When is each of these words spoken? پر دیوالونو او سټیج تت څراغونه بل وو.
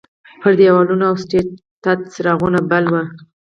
پر 0.41 0.51
دیوالونو 0.59 1.03
او 1.09 1.15
سټیج 1.23 1.47
تت 1.83 1.99
څراغونه 2.13 2.59
بل 2.69 2.83
وو. 2.91 3.03